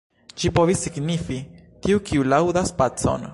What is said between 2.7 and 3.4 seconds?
pacon".